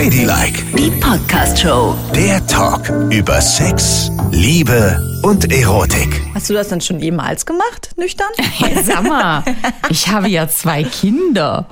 [0.00, 1.94] Ladylike, Die Podcast-Show.
[2.14, 6.22] der Talk über Sex, Liebe und Erotik.
[6.32, 8.30] Hast du das dann schon jemals gemacht, nüchtern?
[8.38, 9.44] Hey, sag mal,
[9.90, 11.66] ich habe ja zwei Kinder.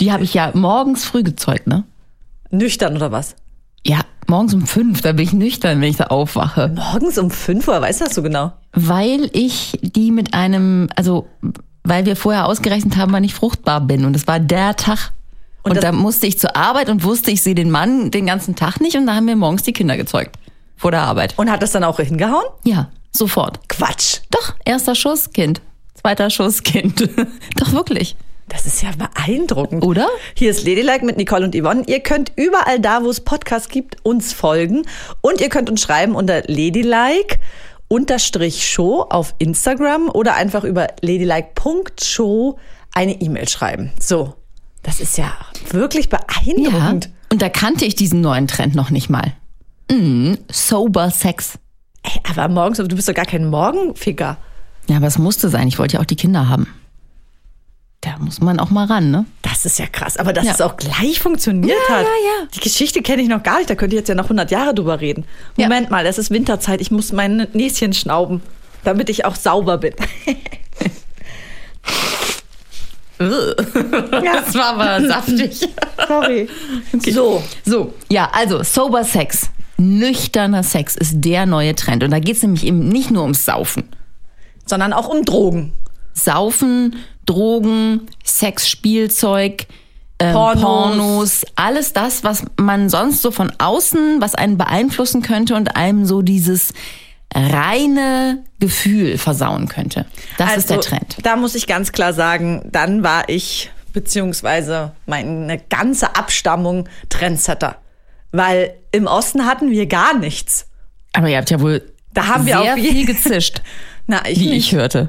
[0.00, 1.84] Die habe ich ja morgens früh gezeugt, ne?
[2.50, 3.36] nüchtern oder was?
[3.84, 6.72] Ja, morgens um fünf, da bin ich nüchtern, wenn ich da aufwache.
[6.74, 8.54] Morgens um fünf Uhr, weißt du das so genau?
[8.72, 11.28] Weil ich die mit einem, also
[11.84, 14.06] weil wir vorher ausgerechnet haben, wann ich fruchtbar bin.
[14.06, 15.12] Und das war der Tag.
[15.70, 18.54] Und, das- da musste ich zur Arbeit und wusste, ich sehe den Mann den ganzen
[18.56, 18.96] Tag nicht.
[18.96, 20.36] Und da haben wir morgens die Kinder gezeugt.
[20.76, 21.34] Vor der Arbeit.
[21.36, 22.44] Und hat das dann auch hingehauen?
[22.64, 23.66] Ja, sofort.
[23.68, 24.18] Quatsch.
[24.30, 25.60] Doch, erster Schuss, Kind.
[25.94, 27.08] Zweiter Schuss, Kind.
[27.56, 28.14] Doch, wirklich.
[28.48, 29.82] Das ist ja beeindruckend.
[29.84, 30.06] Oder?
[30.34, 31.82] Hier ist Ladylike mit Nicole und Yvonne.
[31.88, 34.82] Ihr könnt überall da, wo es Podcasts gibt, uns folgen.
[35.20, 37.38] Und ihr könnt uns schreiben unter Ladylike
[37.88, 42.58] unterstrich Show auf Instagram oder einfach über ladylike.show
[42.94, 43.92] eine E-Mail schreiben.
[44.00, 44.34] So.
[44.86, 45.32] Das ist ja
[45.70, 46.18] wirklich Ja.
[46.18, 47.10] beeindruckend.
[47.32, 49.32] Und da kannte ich diesen neuen Trend noch nicht mal.
[49.90, 50.38] Mhm.
[50.50, 51.58] Sober Sex.
[52.02, 54.36] Ey, aber morgens, du bist doch gar kein Morgenficker.
[54.88, 55.66] Ja, aber es musste sein.
[55.68, 56.68] Ich wollte ja auch die Kinder haben.
[58.00, 59.24] Da muss man auch mal ran, ne?
[59.42, 60.16] Das ist ja krass.
[60.16, 60.52] Aber dass Ja.
[60.52, 62.02] es auch gleich funktioniert Ja, hat.
[62.04, 62.48] ja, ja.
[62.54, 63.68] Die Geschichte kenne ich noch gar nicht.
[63.68, 65.24] Da könnt ihr jetzt ja noch 100 Jahre drüber reden.
[65.56, 65.64] Ja.
[65.66, 66.80] Moment mal, es ist Winterzeit.
[66.80, 68.42] Ich muss mein Näschen schnauben,
[68.84, 69.94] damit ich auch sauber bin.
[73.18, 75.68] ja, Das war aber saftig.
[76.08, 76.48] sorry.
[77.10, 79.50] So, So, ja, also Sober Sex.
[79.78, 82.02] Nüchterner Sex ist der neue Trend.
[82.02, 83.84] Und da geht es nämlich eben nicht nur ums Saufen.
[84.64, 85.72] sondern auch um Drogen.
[86.14, 89.66] Saufen, Drogen, Sexspielzeug,
[90.18, 90.62] ähm, Pornos.
[90.62, 91.42] Pornos.
[91.56, 96.22] alles das, was man sonst so von außen, was einen beeinflussen könnte und einem so
[96.22, 96.72] dieses
[97.34, 100.06] reine Gefühl versauen könnte.
[100.38, 101.16] Das ist der Also, Trend.
[101.22, 107.76] Da muss ich ganz klar sagen, dann war ich, beziehungsweise meine ganze Abstammung Trendsetter.
[108.32, 110.66] Weil im Osten hatten wir gar nichts.
[111.12, 111.82] Aber ihr habt ja wohl
[112.12, 113.62] Da haben wir sehr auf viel gezischt,
[114.06, 114.66] Na, ich wie nicht.
[114.68, 115.08] ich hörte.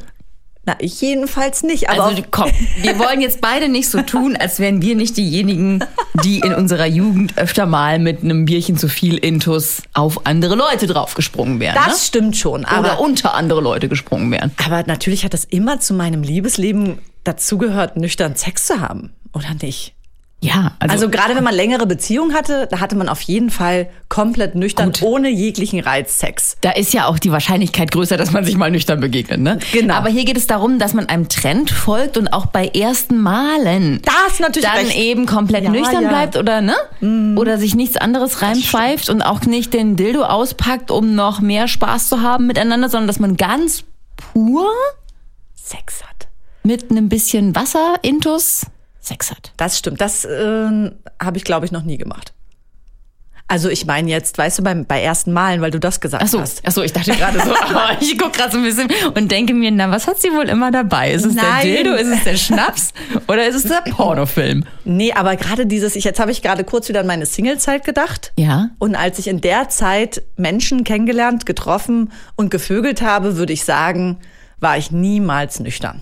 [0.67, 1.89] Na, ich jedenfalls nicht.
[1.89, 2.51] Aber Also komm,
[2.81, 5.81] wir wollen jetzt beide nicht so tun, als wären wir nicht diejenigen,
[6.25, 10.85] die in unserer Jugend öfter mal mit einem Bierchen zu viel Intus auf andere Leute
[10.85, 11.75] draufgesprungen wären.
[11.75, 11.94] das ne?
[12.00, 12.66] stimmt schon.
[12.66, 14.51] Aber Oder unter andere Leute gesprungen wären.
[14.66, 19.96] Aber natürlich hat das immer zu meinem Liebesleben dazugehört, nüchtern Sex zu haben, oder nicht?
[20.39, 23.89] Ja, also, Also gerade wenn man längere Beziehungen hatte, da hatte man auf jeden Fall
[24.07, 25.01] komplett nüchtern, Gut.
[25.01, 26.57] ohne jeglichen Reiz Sex.
[26.61, 29.39] da ist ja auch die Wahrscheinlichkeit größer, dass man sich mal nüchtern begegnet.
[29.39, 29.57] Ne?
[29.71, 29.95] Genau.
[29.95, 33.99] Aber hier geht es darum, dass man einem Trend folgt und auch bei ersten Malen
[34.05, 34.95] Da hast du natürlich dann recht.
[34.95, 36.09] eben komplett Ja, nüchtern ja.
[36.09, 37.35] Bleibt oder ne?
[37.35, 42.09] Oder sich nichts anderes reinpfeift und auch nicht den Dildo auspackt, um noch mehr Spaß
[42.09, 43.85] zu haben miteinander, sondern dass man ganz
[44.17, 44.67] pur
[45.55, 46.27] Sex hat.
[46.63, 48.67] mit einem bisschen Wasser intus
[49.07, 49.51] Sex hat.
[49.57, 50.01] Das stimmt.
[50.01, 50.91] Das äh,
[51.22, 52.34] habe ich, glaube ich, noch nie gemacht.
[53.50, 56.28] Also ich meine jetzt, weißt du, beim, bei ersten Malen, weil du das gesagt Ach
[56.28, 56.62] so, hast.
[56.66, 59.53] ach so, ich dachte gerade so, aber ich gucke gerade so ein bisschen und denke
[59.53, 61.13] mir, na, was hat sie wohl immer dabei?
[61.13, 61.45] Ist es Nein.
[61.63, 62.91] der Dildo, ist es der Schnaps
[63.28, 64.66] oder ist es der Pornofilm?
[64.84, 68.34] Nee, aber gerade dieses, ich, jetzt habe ich gerade kurz wieder an meine Singlezeit gedacht.
[68.38, 68.72] Ja.
[68.79, 74.18] Und als ich in der Zeit Menschen kennengelernt, getroffen und gevögelt habe, würde ich sagen,
[74.59, 76.01] war ich niemals nüchtern.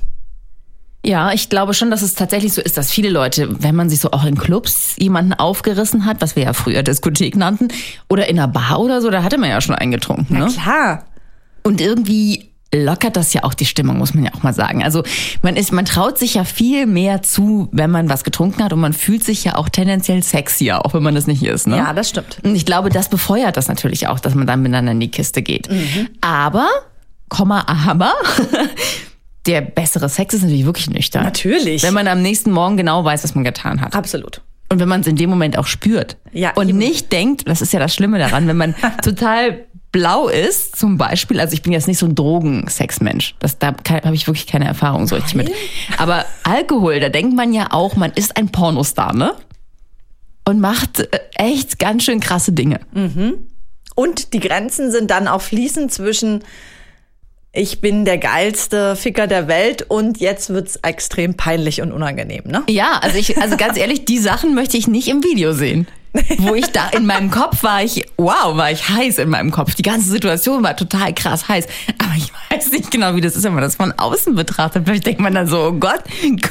[1.05, 3.99] Ja, ich glaube schon, dass es tatsächlich so ist, dass viele Leute, wenn man sich
[3.99, 7.67] so auch in Clubs jemanden aufgerissen hat, was wir ja früher Diskothek nannten,
[8.09, 10.39] oder in einer Bar oder so, da hatte man ja schon einen getrunken.
[10.39, 10.47] Ne?
[10.47, 11.05] Klar.
[11.63, 14.83] Und irgendwie lockert das ja auch die Stimmung, muss man ja auch mal sagen.
[14.83, 15.03] Also
[15.43, 18.79] man ist, man traut sich ja viel mehr zu, wenn man was getrunken hat und
[18.79, 21.67] man fühlt sich ja auch tendenziell sexier, auch wenn man das nicht ist.
[21.67, 21.77] Ne?
[21.77, 22.39] Ja, das stimmt.
[22.43, 25.41] Und ich glaube, das befeuert das natürlich auch, dass man dann miteinander in die Kiste
[25.41, 25.69] geht.
[26.21, 26.67] Aber,
[27.29, 28.13] Komma, aber,
[29.45, 31.23] der bessere Sex ist natürlich wirklich nüchtern.
[31.23, 31.83] Natürlich.
[31.83, 33.95] Wenn man am nächsten Morgen genau weiß, was man getan hat.
[33.95, 34.41] Absolut.
[34.69, 36.17] Und wenn man es in dem Moment auch spürt.
[36.31, 36.77] Ja, und eben.
[36.77, 41.39] nicht denkt, das ist ja das Schlimme daran, wenn man total blau ist, zum Beispiel,
[41.39, 43.35] also ich bin jetzt nicht so ein Drogensexmensch.
[43.39, 45.51] Das, da habe ich wirklich keine Erfahrung so richtig mit.
[45.97, 49.33] Aber Alkohol, da denkt man ja auch, man ist ein Pornostar, ne?
[50.43, 52.81] Und macht äh, echt ganz schön krasse Dinge.
[53.95, 56.43] Und die Grenzen sind dann auch fließend zwischen
[57.55, 62.63] ich bin der geilste Ficker der Welt und jetzt wird's extrem peinlich und unangenehm, ne?
[62.69, 65.87] Ja, also ich, also ganz ehrlich, die Sachen möchte ich nicht im Video sehen.
[66.37, 69.75] Wo ich da in meinem Kopf war ich, wow, war ich heiß in meinem Kopf.
[69.75, 71.67] Die ganze Situation war total krass heiß.
[71.97, 74.83] Aber ich weiß nicht genau, wie das ist, wenn man das von außen betrachtet.
[74.85, 76.03] Vielleicht denkt man dann so, oh Gott,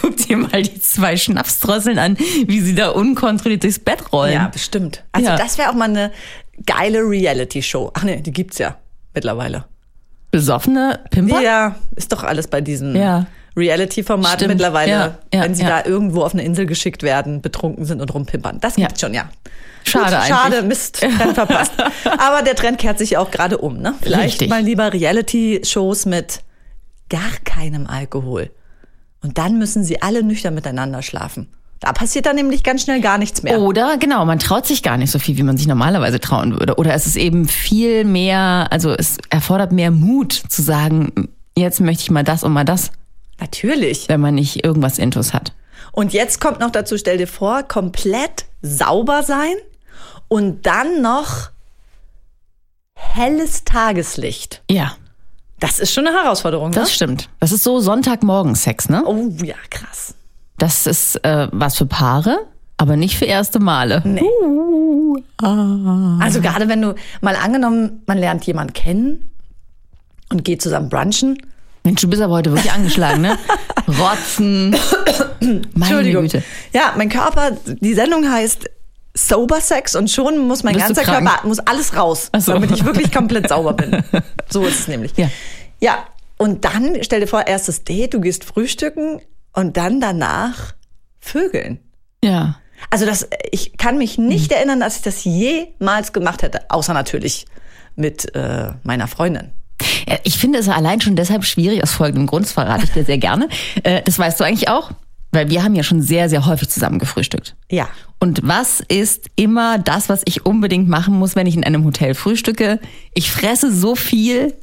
[0.03, 4.35] guck dir mal die zwei Schnapsdrosseln an, wie sie da unkontrolliert durchs Bett rollen.
[4.35, 5.03] Ja, bestimmt.
[5.13, 5.37] Also Ja.
[5.37, 6.13] das wäre auch mal eine
[6.67, 7.91] geile Reality-Show.
[7.95, 8.77] Ach nee, die gibt's ja
[9.15, 9.65] mittlerweile.
[10.35, 11.41] Besoffene Pimper?
[11.41, 13.27] Ja, ist doch alles bei diesem Ja.
[13.57, 14.55] Reality-Format Stimmt.
[14.55, 18.13] mittlerweile, Ja, ja, wenn sie da irgendwo auf eine Insel geschickt werden, betrunken sind und
[18.13, 18.59] rumpimpern.
[18.61, 19.29] Das gibt's schon, ja.
[19.85, 20.29] Schade eigentlich.
[20.37, 21.73] Schade, Mist, Trend verpasst.
[22.19, 23.95] Aber der Trend kehrt sich ja auch gerade um, ne?
[24.03, 24.49] Vielleicht Richtig.
[24.49, 26.41] mal lieber Reality-Shows mit
[27.11, 28.51] gar keinem Alkohol.
[29.23, 31.47] Und dann müssen sie alle nüchtern miteinander schlafen.
[31.85, 33.61] Da passiert dann nämlich ganz schnell gar nichts mehr.
[33.61, 36.77] Oder genau, man traut sich gar nicht so viel, wie man sich normalerweise trauen würde.
[36.77, 42.01] Oder es ist eben viel mehr, also es erfordert mehr Mut zu sagen, jetzt möchte
[42.05, 42.91] ich mal das und mal das,
[43.39, 44.09] Natürlich.
[44.09, 45.53] wenn man nicht irgendwas Intus hat.
[45.93, 49.55] Und jetzt kommt noch dazu, stell dir vor, komplett sauber sein
[50.29, 51.51] und dann noch
[52.95, 54.63] helles Tageslicht.
[54.71, 54.97] Ja,
[55.61, 56.77] Das ist schon eine Herausforderung, ne?
[56.77, 57.29] das stimmt.
[57.41, 59.05] Das ist so Sonntagmorgen-Sex, ne?
[59.05, 60.15] Oh ja, krass.
[60.59, 62.39] Das ist äh, was für Paare,
[62.77, 64.03] aber nicht für erste Male.
[66.21, 69.31] Also gerade wenn du mal angenommen, man lernt jemanden kennen
[70.31, 71.39] und geht zusammen brunchen.
[71.85, 73.39] Mensch, du bist aber heute wirklich angeschlagen, ne?
[73.89, 74.75] Rotzen.
[75.75, 76.43] Meine Güte.
[76.73, 78.71] Ja, mein Körper, die Sendung heißt
[79.13, 81.03] Sober Sex und schon muss mein Bist ganzer?
[81.03, 82.53] Körper, muss alles raus, so.
[82.53, 84.03] damit ich wirklich komplett sauber bin.
[84.51, 85.13] So ist es nämlich.
[85.17, 85.29] Ja.
[85.81, 86.07] Ja,
[86.39, 89.21] und dann stell dir vor, erstes Date, du gehst frühstücken
[89.55, 90.75] und dann danach
[91.21, 91.79] vögeln.
[92.23, 92.57] Ja.
[92.91, 94.57] Also das, ich kann mich nicht Hm.
[94.59, 97.47] erinnern, dass ich das jemals gemacht hätte, außer natürlich
[97.97, 99.53] mit äh, meiner Freundin.
[100.07, 103.05] Ja, Ich finde es allein schon deshalb schwierig, aus folgendem Grund, das verrate ich dir
[103.05, 103.49] sehr gerne.
[103.85, 104.91] Äh, Das weißt du eigentlich auch,
[105.33, 107.57] weil wir haben ja schon sehr, sehr häufig zusammen gefrühstückt.
[107.71, 107.89] Ja.
[108.21, 112.15] Und was ist immer das, was ich unbedingt machen muss, wenn ich in einem Hotel
[112.15, 112.81] frühstücke?
[113.15, 114.55] Ich fresse so viel,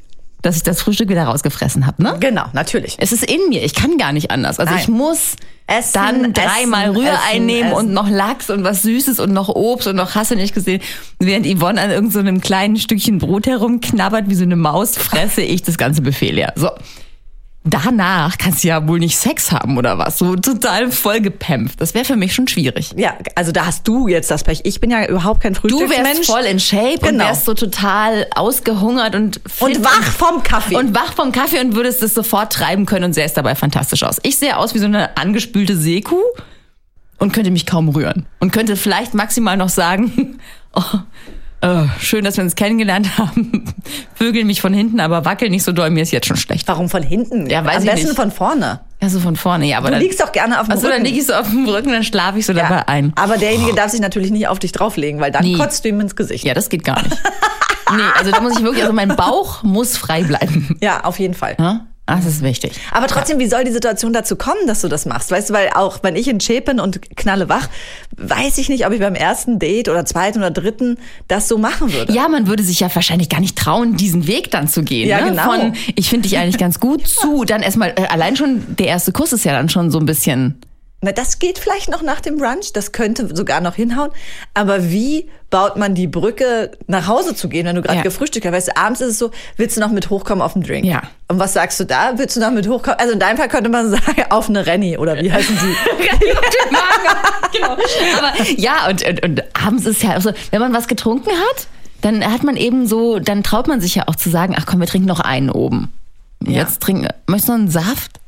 [0.41, 2.17] dass ich das Frühstück wieder rausgefressen habe, ne?
[2.19, 2.95] Genau, natürlich.
[2.99, 4.59] Es ist in mir, ich kann gar nicht anders.
[4.59, 4.81] Also Nein.
[4.81, 5.35] ich muss
[5.67, 9.95] Essen, dann dreimal Rührei nehmen und noch Lachs und was Süßes und noch Obst und
[9.95, 10.81] noch hast du nicht gesehen.
[11.19, 15.61] Während Yvonne an irgendeinem so kleinen Stückchen Brot herumknabbert wie so eine Maus, fresse ich
[15.63, 16.53] das ganze Buffet leer.
[16.55, 16.69] So.
[17.63, 20.17] Danach kannst du ja wohl nicht Sex haben oder was.
[20.17, 21.79] So total vollgepämpft.
[21.79, 22.91] Das wäre für mich schon schwierig.
[22.97, 24.61] Ja, also da hast du jetzt das Pech.
[24.63, 26.03] Ich bin ja überhaupt kein Du Frühstücksmensch.
[26.17, 27.25] wärst voll in Shape und Genau.
[27.25, 30.75] wärst so total ausgehungert und und wach vom Kaffee.
[30.75, 34.17] und wach vom Kaffee und würdest es sofort treiben können und sähst dabei fantastisch aus.
[34.23, 36.17] Ich sehe aus wie so eine angespülte Seekuh
[37.19, 38.25] und könnte mich kaum rühren.
[38.39, 40.39] Und könnte vielleicht maximal noch sagen,
[40.73, 40.81] oh,
[41.61, 43.65] äh, schön, dass wir uns kennengelernt haben.
[44.15, 46.67] Vögeln mich von hinten, aber wackel nicht so doll, mir ist jetzt schon schlecht.
[46.67, 47.49] Warum von hinten?
[47.49, 48.15] Ja, weiß Am ich besten nicht.
[48.15, 48.81] von vorne.
[49.01, 49.77] Ja, so von vorne, ja.
[49.77, 51.05] Aber Du dann, liegst doch gerne auf dem dann Rücken.
[51.05, 53.13] lieg ich so auf dem Rücken, dann schlafe ich so Ja, dabei ein.
[53.15, 55.55] Aber derjenige darf sich natürlich nicht auf dich drauflegen, weil dann Nee.
[55.57, 56.45] kotzt du ihm ins Gesicht.
[56.45, 57.17] Ja, das geht gar nicht.
[57.95, 60.77] nee, also da muss ich wirklich, also mein Bauch muss frei bleiben.
[60.81, 61.55] Ja, auf jeden Fall.
[61.59, 61.87] Ja?
[62.17, 62.73] Das ist wichtig.
[62.91, 65.31] Aber trotzdem, wie soll die Situation dazu kommen, dass du das machst?
[65.31, 67.69] Weißt du, weil auch wenn ich in Shape bin und knalle wach,
[68.17, 70.97] weiß ich nicht, ob ich beim ersten Date oder zweiten oder dritten
[71.27, 72.13] das so machen würde.
[72.13, 75.07] Ja, man würde sich ja wahrscheinlich gar nicht trauen, diesen Weg dann zu gehen.
[75.07, 75.31] Ja, ne?
[75.31, 75.43] genau.
[75.43, 79.11] Von, ich finde dich eigentlich ganz gut zu, dann erstmal, äh, allein schon der erste
[79.11, 80.55] Kuss ist ja dann schon so ein bisschen.
[81.03, 84.11] Na, das geht vielleicht noch nach dem Brunch, das könnte sogar noch hinhauen.
[84.53, 88.03] Aber wie baut man die Brücke, nach Hause zu gehen, wenn du gerade Ja.
[88.03, 88.53] gefrühstückt hast?
[88.53, 90.85] Weißt du, abends ist es so, willst du noch mit hochkommen auf den Drink?
[90.85, 91.01] Ja.
[91.27, 92.13] Und was sagst du da?
[92.17, 92.99] Willst du noch mit hochkommen?
[92.99, 96.17] Also in deinem Fall könnte man sagen, auf eine Renny oder wie heißen die?
[97.57, 97.71] genau.
[97.73, 101.67] Aber ja, und, und, und abends ist ja auch so, wenn man was getrunken hat,
[102.01, 104.79] dann hat man eben so, dann traut man sich ja auch zu sagen, ach komm,
[104.79, 105.91] wir trinken noch einen oben.
[106.45, 106.59] Ja.
[106.61, 108.19] Jetzt trinken, möchtest du noch einen Saft?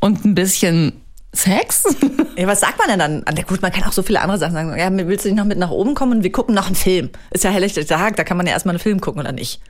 [0.00, 1.01] Und ein bisschen
[1.34, 1.84] Sex?
[2.36, 3.22] Ja, was sagt man denn dann?
[3.26, 4.76] Ah, Gut, man kann auch so viele andere Sachen sagen.
[4.78, 7.10] Ja, willst du nicht noch mit nach oben kommen und wir gucken noch einen Film?
[7.30, 9.60] Ist ja helllichter Tag, da kann man ja erstmal einen Film gucken oder nicht.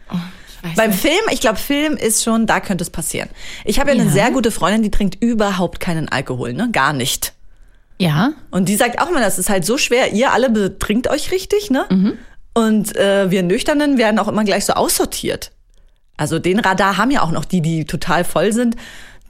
[0.63, 3.29] weiß Beim Film, ich glaube, Film ist schon, da könnte es passieren.
[3.65, 4.11] Ich habe ja, eine Ja.
[4.11, 6.69] sehr gute Freundin, die trinkt überhaupt keinen Alkohol, ne?
[6.71, 7.33] Gar nicht.
[7.99, 8.33] Ja.
[8.53, 10.13] Und die sagt auch immer, das ist halt so schwer.
[10.13, 11.85] Ihr alle betrinkt euch richtig, ne?
[11.91, 12.13] Mhm.
[12.55, 15.51] Und äh, wir Nüchternen werden auch immer gleich so aussortiert.
[16.17, 18.77] Also den Radar haben ja auch noch die, die total voll sind.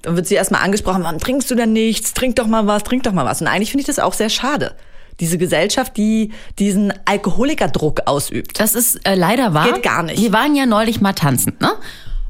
[0.02, 2.12] Dann wird sie erstmal angesprochen, warum trinkst du denn nichts?
[2.12, 3.40] Trink doch mal was, trink doch mal was.
[3.40, 4.74] Und eigentlich finde ich das auch sehr schade.
[5.20, 8.58] Diese Gesellschaft, die diesen Alkoholikerdruck ausübt.
[8.58, 9.72] Das ist äh, leider wahr.
[9.72, 10.20] Geht gar nicht.
[10.20, 11.72] Wir waren ja neulich mal tanzen, ne?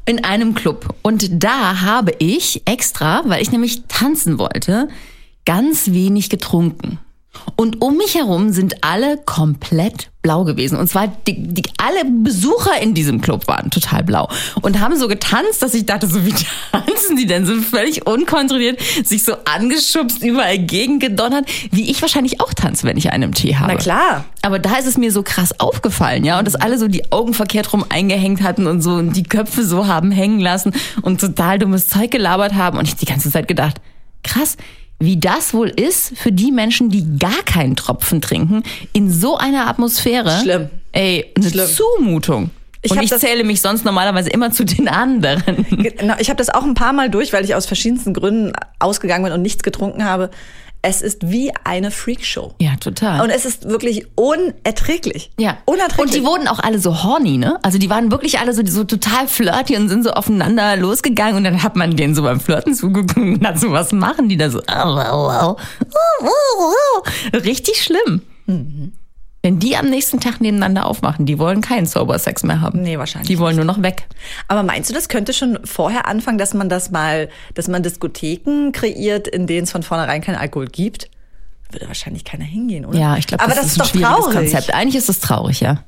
[0.05, 0.93] In einem Club.
[1.01, 4.89] Und da habe ich extra, weil ich nämlich tanzen wollte,
[5.45, 6.99] ganz wenig getrunken.
[7.55, 10.77] Und um mich herum sind alle komplett blau gewesen.
[10.77, 14.29] Und zwar die, die, alle Besucher in diesem Club waren total blau.
[14.61, 16.33] Und haben so getanzt, dass ich dachte, so wie
[16.71, 17.45] tanzen die denn?
[17.45, 23.11] So völlig unkontrolliert, sich so angeschubst, überall gegengedonnert, wie ich wahrscheinlich auch tanze, wenn ich
[23.11, 23.73] einen Tee habe.
[23.73, 24.25] Na klar.
[24.41, 27.33] Aber da ist es mir so krass aufgefallen, ja, und dass alle so die Augen
[27.33, 31.59] verkehrt rum eingehängt hatten und so und die Köpfe so haben hängen lassen und total
[31.59, 33.77] dummes Zeug gelabert haben und ich die ganze Zeit gedacht,
[34.23, 34.57] krass,
[35.03, 39.67] wie das wohl ist für die Menschen, die gar keinen Tropfen trinken, in so einer
[39.67, 40.39] Atmosphäre.
[40.41, 40.69] Schlimm.
[40.91, 41.67] Ey, eine Schlimm.
[41.67, 42.49] Zumutung.
[42.85, 45.41] Ich und ich das- zähle mich sonst normalerweise immer zu den anderen.
[45.69, 49.23] Genau, ich habe das auch ein paar Mal durch, weil ich aus verschiedensten Gründen ausgegangen
[49.23, 50.29] bin und nichts getrunken habe.
[50.85, 52.55] Es ist wie eine Freakshow.
[52.59, 53.21] Ja, total.
[53.21, 55.31] Und es ist wirklich unerträglich.
[55.39, 55.57] Ja.
[55.63, 55.99] Unerträglich.
[55.99, 57.57] Und die wurden auch alle so horny, ne?
[57.63, 61.45] Also die waren wirklich alle so, so total flirty und sind so aufeinander losgegangen und
[61.45, 64.49] dann hat man denen so beim Flirten zugeguckt und hat so was machen, die da
[64.49, 64.61] so.
[67.33, 68.21] Richtig schlimm.
[69.45, 72.81] Wenn die am nächsten Tag nebeneinander aufmachen, die wollen keinen Sober Sex mehr haben.
[72.81, 74.07] Nee, wahrscheinlich Die wollen nur noch weg.
[74.47, 78.71] Aber meinst du, das könnte schon vorher anfangen, dass man das mal, dass man Diskotheken
[78.71, 81.09] kreiert, in denen es von vornherein keinen Alkohol gibt?
[81.71, 82.97] Würde wahrscheinlich keiner hingehen, oder?
[82.97, 84.37] Ja, ich glaube, Aber das, das, ist ein doch schwieriges traurig.
[84.37, 84.73] Konzept.
[84.73, 85.83] Eigentlich ist es traurig, ja.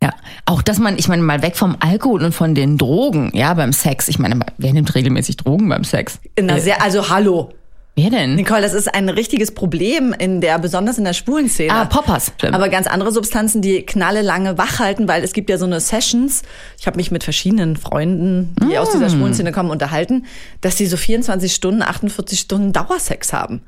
[0.00, 0.10] Ja,
[0.46, 3.72] auch dass man, ich meine, mal weg vom Alkohol und von den Drogen, ja, beim
[3.72, 4.06] Sex.
[4.06, 6.20] Ich meine, wer nimmt regelmäßig Drogen beim Sex?
[6.36, 7.52] In einer sehr, also hallo.
[8.00, 8.36] Wer denn?
[8.36, 11.72] Nicole, das ist ein richtiges Problem in der, besonders in der schwulen Szene.
[11.74, 12.30] Ah, Poppers.
[12.38, 12.54] Stimmt.
[12.54, 15.80] Aber ganz andere Substanzen, die knalle lange wach halten, weil es gibt ja so eine
[15.80, 16.42] Sessions.
[16.78, 18.98] Ich habe mich mit verschiedenen Freunden, die aus Mm.
[18.98, 20.26] dieser schwulen Szene kommen, unterhalten,
[20.60, 23.62] dass die so 24 Stunden, 48 Stunden Dauersex haben.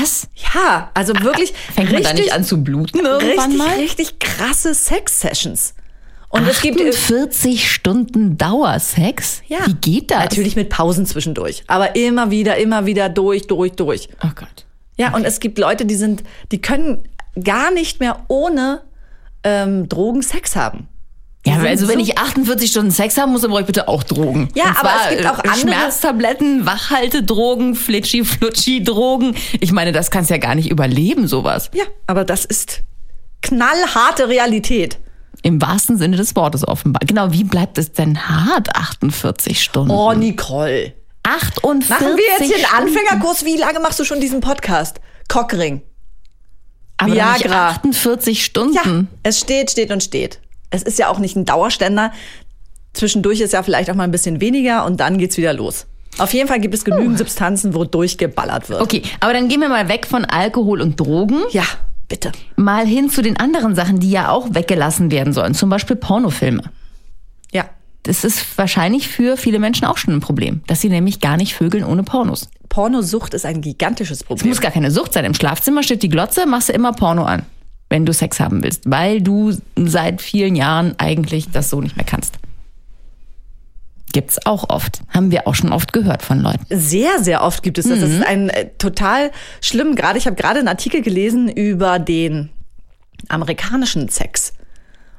[0.00, 0.28] Was?
[0.54, 3.76] Ja, also wirklich Fängt man da richtig, nicht an zu bluten irgendwann richtig, mal?
[3.76, 5.74] richtig krasse Sex-Sessions.
[6.34, 9.42] Und es gibt 48 Stunden Dauersex?
[9.46, 10.18] ja, Wie geht das?
[10.18, 14.08] Natürlich mit Pausen zwischendurch, aber immer wieder, immer wieder durch, durch, durch.
[14.22, 14.66] Oh Gott.
[14.96, 16.22] Ja, und es gibt Leute, die sind,
[16.52, 17.08] die können
[17.42, 18.82] gar nicht mehr ohne
[19.42, 20.88] ähm, Drogen Sex haben.
[21.46, 24.48] Ja, also wenn ich 48 Stunden Sex haben muss, dann brauche ich bitte auch Drogen.
[24.54, 29.36] Ja, aber es gibt auch äh, andere- Schmerztabletten, Wachhaltedrogen, Flitschi-Flutschi-Drogen.
[29.60, 31.70] Ich meine, das kannst ja gar nicht überleben, sowas.
[31.74, 32.80] Ja, aber das ist
[33.42, 34.98] knallharte Realität.
[35.44, 37.00] Im wahrsten Sinne des Wortes offenbar.
[37.06, 39.90] Genau, wie bleibt es denn hart, 48 Stunden?
[39.90, 40.94] Oh, Nicole.
[41.22, 42.88] 48 Machen wir jetzt hier einen.
[42.88, 43.44] Anfängerkurs?
[43.44, 45.02] Wie lange machst du schon diesen Podcast?
[45.28, 45.82] Cockring.
[46.96, 47.68] Aber Viagra.
[47.68, 48.74] 48 Stunden.
[48.74, 50.40] Ja, es steht, steht und steht.
[50.70, 52.12] Es ist ja auch nicht ein Dauerständer.
[52.94, 55.84] Zwischendurch ist ja vielleicht auch mal ein bisschen weniger und dann geht's wieder los.
[56.16, 58.80] Auf jeden Fall gibt es genügend Substanzen, wo durchgeballert wird.
[58.80, 61.42] Okay, aber dann gehen wir mal weg von Alkohol und Drogen.
[61.50, 61.64] Ja,
[62.08, 62.32] bitte.
[62.56, 65.54] Mal hin zu den anderen Sachen, die ja auch weggelassen werden sollen.
[65.54, 66.62] Zum Beispiel Pornofilme.
[67.52, 67.64] Ja.
[68.02, 71.54] Das ist wahrscheinlich für viele Menschen auch schon ein Problem, dass sie nämlich gar nicht
[71.54, 72.48] vögeln ohne Pornos.
[72.68, 74.48] Pornosucht ist ein gigantisches Es Problem.
[74.48, 75.24] muss gar keine Sucht sein.
[75.24, 77.44] Im Schlafzimmer steht die Glotze, machst du immer Porno an,
[77.88, 82.04] wenn du Sex haben willst, weil du seit vielen Jahren eigentlich das so nicht mehr
[82.04, 82.34] kannst.
[84.14, 85.00] Gibt's auch oft.
[85.08, 86.64] Haben wir auch schon oft gehört von Leuten.
[86.70, 87.98] Sehr, sehr oft gibt es das.
[87.98, 89.96] Das ist ein äh, total schlimm.
[89.96, 92.50] Gerade ich habe gerade einen Artikel gelesen über den
[93.28, 94.52] amerikanischen Sex.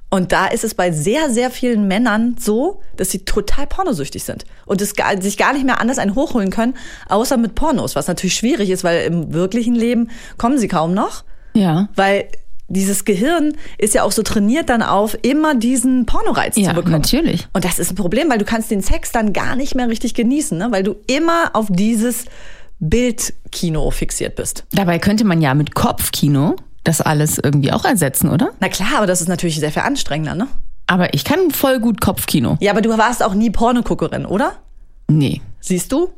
[0.10, 4.46] Und da ist es bei sehr, sehr vielen Männern so, dass sie total pornosüchtig sind
[4.66, 6.75] und es gar, sich gar nicht mehr anders einen hochholen können,
[7.10, 11.25] außer mit Pornos, was natürlich schwierig ist, weil im wirklichen Leben kommen sie kaum noch.
[11.54, 11.90] Ja.
[11.96, 12.30] Weil
[12.67, 16.93] dieses Gehirn ist ja auch so trainiert dann auf, immer diesen Pornoreiz Ja, zu bekommen.
[16.93, 17.48] natürlich.
[17.53, 20.13] Und das ist ein Problem, weil du kannst den Sex dann gar nicht mehr richtig
[20.15, 20.67] genießen, ne?
[20.72, 22.25] weil du immer auf dieses
[22.79, 24.63] Bildkino fixiert bist.
[24.72, 28.51] Dabei könnte man ja mit Kopfkino das alles irgendwie auch ersetzen, oder?
[28.60, 30.48] Na klar, aber das ist natürlich sehr viel anstrengender, ne?
[30.88, 32.57] Aber ich kann voll gut Kopfkino.
[32.62, 34.53] Ja, aber du warst auch nie Pornoguckerin, oder?
[35.07, 35.41] Nee.
[35.60, 36.10] Siehst du?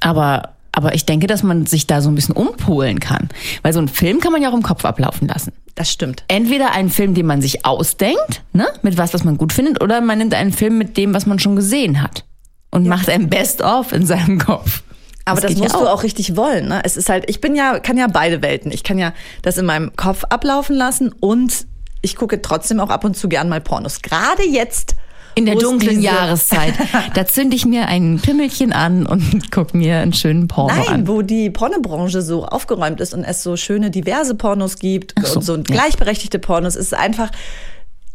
[0.00, 3.28] Aber, aber ich denke, dass man sich da so ein bisschen umpolen kann.
[3.62, 5.52] Weil so einen Film kann man ja auch im Kopf ablaufen lassen.
[5.74, 6.24] Das stimmt.
[6.28, 10.00] Entweder einen Film, den man sich ausdenkt, ne, mit was, was man gut findet, oder
[10.00, 12.24] man nimmt einen Film mit dem, was man schon gesehen hat.
[12.70, 14.82] Und macht ein Best-of in seinem Kopf.
[15.24, 16.68] Aber das, geht musst ja du auch richtig wollen.
[16.68, 16.80] Ne?
[16.84, 18.72] Es ist halt, ich bin ja, kann ja beide Welten.
[18.72, 21.66] Ich kann ja das in meinem Kopf ablaufen lassen und
[22.02, 24.02] ich gucke trotzdem auch ab und zu gern mal Pornos.
[24.02, 24.96] Gerade jetzt.
[25.38, 26.74] In der dunklen Jahreszeit.
[27.14, 31.08] Da zünde ich mir ein Pimmelchen an und guck mir einen schönen Porno Nein, an.
[31.08, 35.44] wo die Pornobranche so aufgeräumt ist und es so schöne diverse Pornos gibt so, und
[35.44, 35.62] so ja.
[35.62, 37.30] gleichberechtigte Pornos, ist einfach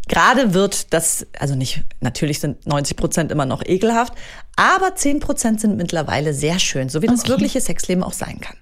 [0.08, 4.14] gerade wird das, also nicht, natürlich sind 90 Prozent immer noch ekelhaft,
[4.56, 7.30] aber 10 Prozent sind mittlerweile sehr schön, so wie das Okay.
[7.30, 8.58] wirkliche Sexleben auch sein kann.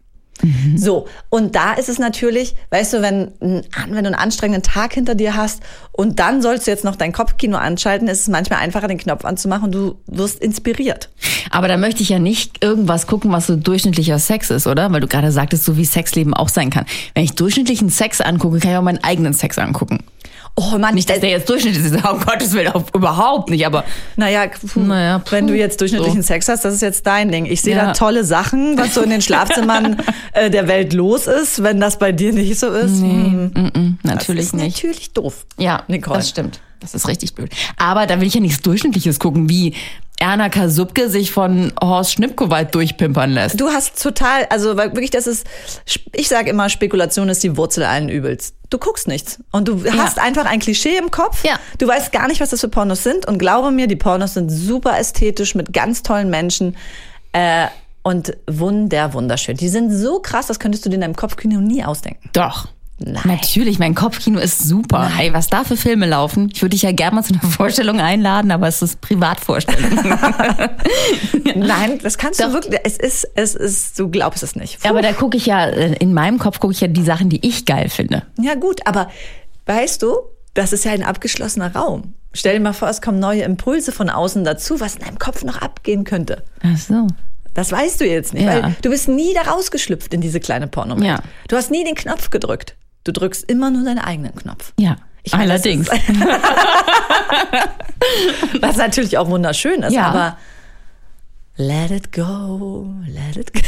[0.76, 5.16] So, und da ist es natürlich, weißt du, wenn, wenn du einen anstrengenden Tag hinter
[5.16, 8.88] dir hast und dann sollst du jetzt noch dein Kopfkino anschalten, ist es manchmal einfacher,
[8.88, 11.10] den Knopf anzumachen und du wirst inspiriert.
[11.50, 14.92] Aber da möchte ich ja nicht irgendwas gucken, was so durchschnittlicher Sex ist, oder?
[14.92, 16.86] Weil du gerade sagtest, so wie Sexleben auch sein kann.
[17.14, 20.00] Wenn ich durchschnittlichen Sex angucke, kann ich auch meinen eigenen Sex angucken.
[20.56, 23.84] Oh Mann, Nicht, dass der jetzt durchschnittlich ist, um Gottes Willen, auch überhaupt nicht, aber
[24.18, 25.32] Naja, puh, Naja, puh.
[25.32, 26.28] wenn du jetzt durchschnittlichen So.
[26.28, 27.46] Sex hast, das ist jetzt dein Ding.
[27.46, 27.86] Ich sehe Ja.
[27.88, 29.98] da tolle Sachen, was so in den Schlafzimmern
[30.34, 31.64] äh, der Welt los ist.
[31.64, 34.76] Wenn das bei dir nicht so ist, hm, mm, mm, natürlich das ist nicht.
[34.84, 35.46] natürlich doof.
[35.58, 36.18] Ja, Nicole.
[36.18, 36.60] das stimmt.
[36.82, 37.52] Das ist richtig blöd.
[37.78, 39.76] Aber da will ich ja nichts Durchschnittliches gucken, wie
[40.22, 43.60] Erna Kasubke sich von Horst Schnippkowald durchpimpern lässt.
[43.60, 45.48] Du hast total, also wirklich, das ist,
[46.14, 48.54] ich sage immer, Spekulation ist die Wurzel allen Übels.
[48.70, 51.44] Du guckst nichts und du hast einfach ein Klischee im Kopf.
[51.44, 51.60] Ja.
[51.80, 54.50] Du weißt gar nicht, was das für Pornos sind und glaube mir, die Pornos sind
[54.50, 56.78] super ästhetisch mit ganz tollen Menschen
[57.34, 57.68] äh,
[58.04, 59.58] und wunder, wunderschön.
[59.58, 62.30] Die sind so krass, das könntest du dir in deinem Kopfkino nie ausdenken.
[62.34, 62.68] Doch.
[63.04, 63.22] Nein.
[63.26, 65.10] Natürlich, mein Kopfkino ist super.
[65.16, 66.50] Hey, was da für Filme laufen.
[66.54, 70.00] Ich würde dich ja gerne mal zu einer Vorstellung einladen, aber es ist Privatvorstellung.
[71.56, 72.80] Nein, das kannst du wirklich.
[72.84, 74.86] Es ist, es ist, du glaubst es nicht.
[74.86, 77.46] aber da gucke ich ja, äh, in meinem Kopf gucke ich ja die Sachen, die
[77.48, 78.24] ich geil finde.
[78.42, 79.10] Ja, gut, aber
[79.66, 80.18] weißt du,
[80.54, 82.14] das ist ja ein abgeschlossener Raum.
[82.34, 85.44] Stell dir mal vor, es kommen neue Impulse von außen dazu, was in deinem Kopf
[85.44, 86.44] noch abgehen könnte.
[86.64, 87.08] Ach so.
[87.54, 88.64] Das weißt du jetzt nicht, Ja.
[88.64, 91.10] weil du bist nie da rausgeschlüpft in diese kleine Pornomwelt.
[91.10, 91.20] Ja.
[91.50, 92.76] Du hast nie den Knopf gedrückt.
[93.04, 94.74] Du drückst immer nur deinen eigenen Knopf.
[94.80, 94.96] Ja.
[95.24, 95.88] Ich meine, das Allerdings.
[95.88, 96.02] ist-
[98.62, 100.08] Was natürlich auch wunderschön ist, Ja.
[100.08, 100.38] aber
[101.58, 103.62] let it go, let it go.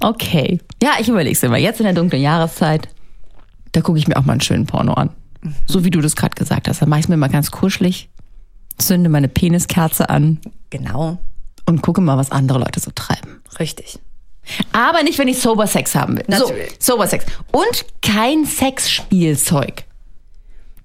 [0.00, 0.60] Okay.
[0.82, 1.58] Ja, ich überleg's immer.
[1.58, 2.88] Jetzt in der dunklen Jahreszeit,
[3.72, 5.10] da gucke ich mir auch mal einen schönen Porno an.
[5.66, 6.82] So wie du das gerade gesagt hast.
[6.82, 8.08] Dann mache ich mir mal ganz kuschelig,
[8.78, 11.18] zünde meine Peniskerze an Genau,
[11.66, 13.42] und gucke mal, was andere Leute so treiben.
[13.58, 13.98] richtig.
[14.72, 16.24] Aber nicht, wenn ich Sober Sex haben will.
[16.26, 16.70] Natürlich.
[16.78, 17.24] So, Sober Sex.
[17.52, 19.84] Und kein Sexspielzeug.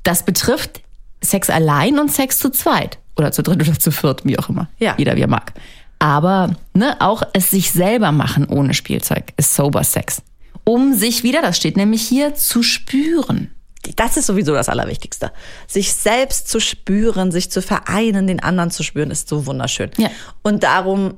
[0.03, 0.81] Das betrifft
[1.21, 2.99] Sex allein und Sex zu zweit.
[3.17, 4.69] Oder zu dritt oder zu viert, wie auch immer.
[4.79, 4.95] Ja.
[4.97, 5.53] Jeder wie er mag.
[5.99, 10.21] Aber ne, auch es sich selber machen ohne Spielzeug ist Sober Sex.
[10.63, 13.51] Um sich wieder, das steht nämlich hier, zu spüren.
[13.95, 15.31] Das ist sowieso das Allerwichtigste.
[15.67, 19.91] Sich selbst zu spüren, sich zu vereinen, den anderen zu spüren, ist so wunderschön.
[19.97, 20.09] Ja.
[20.41, 21.17] Und darum,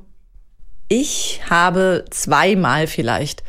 [0.88, 3.42] ich habe zweimal vielleicht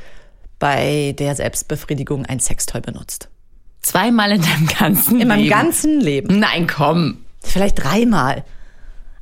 [0.59, 3.29] bei der Selbstbefriedigung ein Sextoy benutzt.
[3.81, 5.49] Zweimal in deinem ganzen In meinem Leben.
[5.49, 6.39] ganzen Leben.
[6.39, 7.19] Nein, komm.
[7.41, 8.43] Vielleicht dreimal.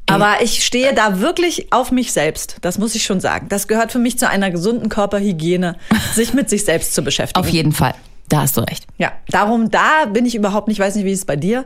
[0.10, 2.58] Aber ich stehe da wirklich auf mich selbst.
[2.62, 3.50] Das muss ich schon sagen.
[3.50, 5.76] Das gehört für mich zu einer gesunden Körperhygiene,
[6.14, 7.46] sich mit sich selbst zu beschäftigen.
[7.46, 7.94] Auf jeden Fall.
[8.30, 8.86] Da hast du recht.
[8.98, 11.66] Ja, darum, da bin ich überhaupt nicht, weiß nicht, wie es bei dir.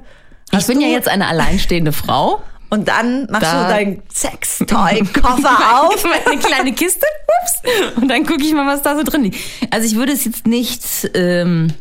[0.51, 2.41] ich bin ja jetzt eine alleinstehende Frau.
[2.71, 6.03] Und dann machst Da- du deinen Sextoy-Koffer auf.
[6.03, 7.05] Meine kleine Kiste.
[7.43, 7.97] Ups.
[7.97, 9.37] Und dann gucke ich mal, was da so drin liegt.
[9.71, 11.73] Also ich würde es jetzt nicht, ähm,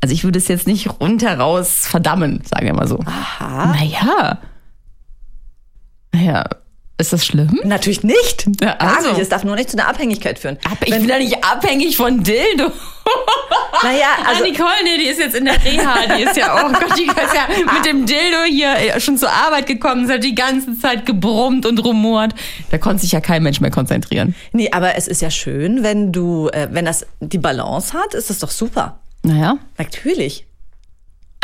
[0.00, 3.00] also ich würde es jetzt nicht rundheraus verdammen, sagen wir mal so.
[3.04, 3.66] Aha.
[3.74, 4.38] Naja.
[6.12, 6.44] Naja,
[6.98, 7.60] ist das schlimm?
[7.64, 8.46] Natürlich nicht.
[8.60, 9.10] Ja, Gar also.
[9.10, 9.20] nicht.
[9.20, 10.58] Es darf nur nicht zu einer Abhängigkeit führen.
[10.64, 12.70] Ab- Ich bin ja nicht abhängig von Dildo.
[13.82, 16.16] Naja, also ah, Nicole, nee, die ist jetzt in der Reha.
[16.16, 19.30] Die ist ja, oh Gott, die ist ja mit dem Dildo hier äh, schon zur
[19.30, 20.06] Arbeit gekommen.
[20.06, 22.32] Sie hat die ganze Zeit gebrummt und rumort.
[22.70, 24.34] Da konnte sich ja kein Mensch mehr konzentrieren.
[24.52, 28.30] nee, aber es ist ja schön, wenn du, äh, wenn das die Balance hat, ist
[28.30, 29.00] das doch super.
[29.22, 29.58] Naja.
[29.76, 30.46] Natürlich.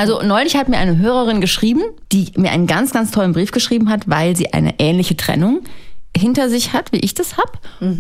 [0.00, 3.90] Also neulich hat mir eine Hörerin geschrieben, die mir einen ganz, ganz tollen Brief geschrieben
[3.90, 5.60] hat, weil sie eine ähnliche Trennung
[6.16, 7.58] hinter sich hat, wie ich das hab.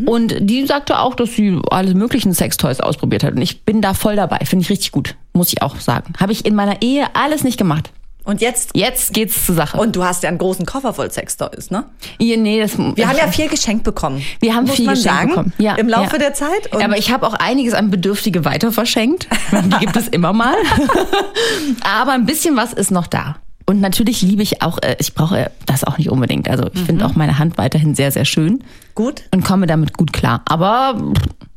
[0.08, 3.34] Und die sagte auch, dass sie alle möglichen Sextoys ausprobiert hat.
[3.34, 4.38] Und ich bin da voll dabei.
[4.46, 5.14] Finde ich richtig gut.
[5.34, 6.14] Muss ich auch sagen.
[6.18, 7.90] Habe ich in meiner Ehe alles nicht gemacht.
[8.24, 9.78] Und jetzt, Jetzt geht's zur Sache.
[9.78, 11.84] und du hast ja einen großen Koffer voll Sextoys, ne?
[12.18, 14.22] ihr, nee, das, Wir haben ja viel geschenkt bekommen.
[14.40, 15.52] Wir haben viel geschenkt sagen, bekommen.
[15.58, 16.18] Ja, Im Laufe ja.
[16.18, 16.72] der Zeit.
[16.72, 19.26] Und Aber ich habe auch einiges an Bedürftige weiter verschenkt.
[19.52, 20.54] Die gibt es immer mal.
[21.82, 23.36] Aber ein bisschen was ist noch da.
[23.66, 26.48] Und natürlich liebe ich auch, äh, ich brauche das auch nicht unbedingt.
[26.48, 26.86] Also ich Mhm.
[26.86, 28.64] finde auch meine Hand weiterhin sehr, sehr schön
[28.96, 29.22] gut.
[29.32, 30.42] und komme damit gut klar.
[30.46, 30.96] Aber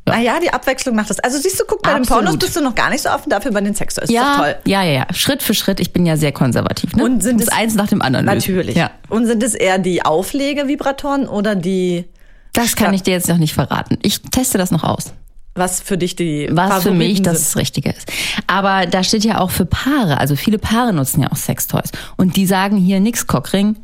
[0.06, 1.18] ja, Naja, die Abwechslung macht das.
[1.20, 2.04] Also siehst du, guck, bei den.
[2.04, 4.04] Pornos bist du noch gar nicht so offen, dafür bei den Sextoys.
[4.04, 4.56] Ist ja, doch toll.
[4.66, 5.06] ja, ja, ja.
[5.14, 5.80] Schritt für Schritt.
[5.80, 6.94] Ich bin ja sehr konservativ.
[6.94, 7.04] Ne?
[7.04, 8.26] Und sind das es- eins nach dem anderen.
[8.26, 8.76] Natürlich.
[8.76, 8.90] Ja.
[9.08, 12.04] Und sind es eher die Auflegevibratoren oder die,
[12.52, 13.98] Das kann ich dir jetzt noch nicht verraten.
[14.02, 15.12] Ich teste das noch aus.
[15.56, 17.56] was für dich die was für mich Favoriten das?
[17.56, 18.10] Richtige ist.
[18.48, 21.90] Aber da steht ja auch für Paare, also viele Paare nutzen ja auch Sextoys.
[22.16, 23.76] Und die sagen hier nix Cockring,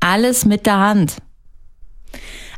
[0.00, 1.16] alles mit der Hand.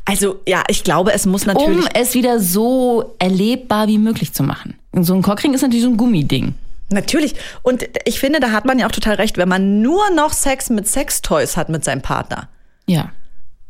[0.04, 1.78] Also ja, ich glaube, es muss natürlich.
[1.78, 4.74] Um es wieder so erlebbar wie möglich zu machen.
[4.92, 6.54] Und so ein Cockring ist natürlich so ein Gummiding.
[6.90, 7.34] Natürlich.
[7.62, 10.70] Und ich finde, da hat man ja auch total recht, wenn man nur noch Sex
[10.70, 12.48] mit Sextoys hat mit seinem Partner.
[12.86, 13.10] Ja.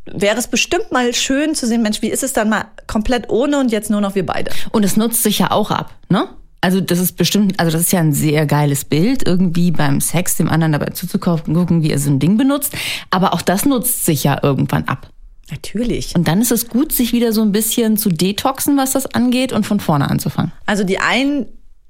[0.05, 3.59] Wäre es bestimmt mal schön zu sehen, Mensch, wie ist es dann mal komplett ohne
[3.59, 4.51] und jetzt nur noch wir beide?
[4.71, 6.27] Und es nutzt sich ja auch ab, ne?
[6.61, 10.37] Also das ist bestimmt, also das ist ja ein sehr geiles Bild, irgendwie beim Sex
[10.37, 12.73] dem anderen dabei zuzukaufen, gucken, wie er so ein Ding benutzt.
[13.11, 15.09] Aber auch das nutzt sich ja irgendwann ab.
[15.51, 16.15] Natürlich.
[16.15, 19.53] Und dann ist es gut, sich wieder so ein bisschen zu detoxen, was das angeht
[19.53, 20.51] und von vorne anzufangen.
[20.65, 21.45] Also die einen,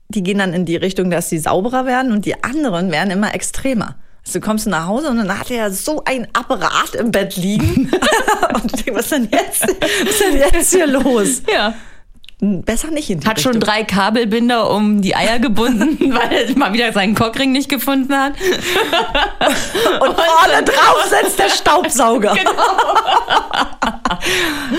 [0.10, 3.34] die gehen dann in die Richtung, dass sie sauberer werden und die anderen werden immer
[3.34, 3.96] extremer.
[4.26, 7.91] Also du kommst nach Hause und dann hat er so ein Apparat im Bett liegen.
[8.54, 9.62] und du denkst, was ist denn jetzt?
[9.62, 11.41] Was ist denn jetzt hier los?
[11.52, 11.76] Ja.
[12.63, 13.69] Besser nicht in die Hat schon Richtung.
[13.69, 18.34] drei Kabelbinder um die Eier gebunden, weil er mal wieder seinen Cockring nicht gefunden hat.
[20.01, 22.36] Und vorne drauf sitzt der Staubsauger.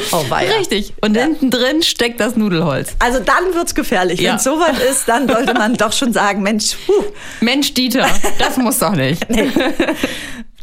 [0.06, 0.20] Genau.
[0.20, 0.52] oh, weia.
[0.56, 0.94] Richtig.
[1.00, 2.94] Und hinten drin steckt das Nudelholz.
[3.00, 4.20] Also dann wird's gefährlich.
[4.20, 4.30] Ja.
[4.30, 6.92] Wenn es soweit ist, dann sollte man doch schon sagen, Mensch, puh,
[7.40, 8.06] Mensch, Dieter,
[8.38, 9.26] das muss doch nicht.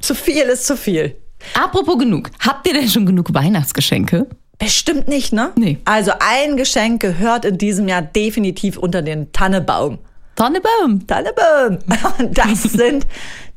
[0.01, 1.15] zu viel ist zu viel.
[1.53, 2.29] Apropos genug.
[2.39, 4.27] Habt ihr denn schon genug Weihnachtsgeschenke?
[4.59, 5.51] Bestimmt nicht, ne?
[5.57, 5.79] Nee.
[5.85, 9.99] Also ein Geschenk gehört in diesem Jahr definitiv unter den Tannebaum.
[10.35, 11.05] Tannebaum.
[11.05, 11.79] Tannebaum.
[12.19, 13.05] Und das sind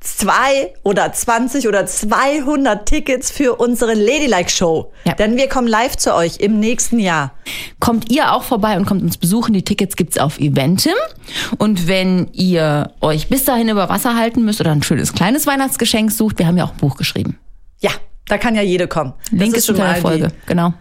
[0.01, 4.93] zwei oder 20 oder 200 Tickets für unsere Ladylike Show.
[5.05, 5.15] Ja.
[5.15, 7.33] Denn wir kommen live zu euch im nächsten Jahr.
[7.81, 9.55] Kommt ihr auch vorbei und kommt uns besuchen.
[9.55, 10.93] Die Tickets gibt's auf Eventim.
[11.59, 16.13] Und wenn ihr euch bis dahin über Wasser halten müsst oder ein schönes kleines Weihnachtsgeschenk
[16.13, 17.39] sucht, wir haben ja auch ein Buch geschrieben.
[17.81, 17.91] Ja,
[18.29, 19.15] da kann ja jede kommen.
[19.31, 20.29] Das Link ist schon mal die- Folge.
[20.47, 20.75] Genau.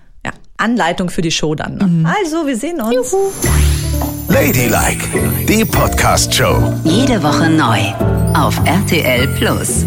[0.58, 1.78] Anleitung für die Show dann.
[1.78, 2.14] Ne?
[2.20, 3.16] Also, wir sehen uns.
[4.30, 5.06] Ladylike,
[5.48, 6.74] die Podcast-Show.
[6.84, 7.80] Jede Woche neu
[8.34, 9.86] auf RTL Plus.